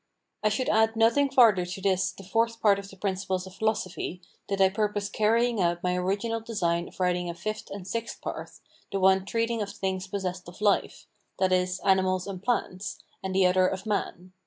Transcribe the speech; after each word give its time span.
I 0.41 0.49
should 0.49 0.67
add 0.67 0.95
nothing 0.95 1.29
farther 1.29 1.63
to 1.63 1.79
this 1.79 2.11
the 2.11 2.23
Fourth 2.23 2.59
Part 2.59 2.79
of 2.79 2.89
the 2.89 2.97
Principles 2.97 3.45
of 3.45 3.53
Philosophy, 3.53 4.19
did 4.47 4.59
I 4.59 4.69
purpose 4.69 5.09
carrying 5.09 5.61
out 5.61 5.83
my 5.83 5.95
original 5.95 6.39
design 6.41 6.87
of 6.87 6.99
writing 6.99 7.29
a 7.29 7.35
Fifth 7.35 7.69
and 7.69 7.87
Sixth 7.87 8.19
Part, 8.19 8.49
the 8.91 8.99
one 8.99 9.25
treating 9.27 9.61
of 9.61 9.69
things 9.71 10.07
possessed 10.07 10.49
of 10.49 10.59
life, 10.59 11.05
that 11.37 11.51
is, 11.51 11.79
animals 11.85 12.25
and 12.25 12.41
plants, 12.41 13.03
and 13.21 13.35
the 13.35 13.45
other 13.45 13.67
of 13.67 13.85
man. 13.85 14.33